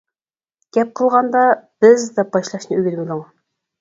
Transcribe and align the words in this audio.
گەپ 0.77 0.95
قىلغاندا 0.99 1.43
«بىز» 1.85 2.07
دەپ 2.17 2.33
باشلاشنى 2.39 2.77
ئۆگىنىۋېلىڭ. 2.81 3.23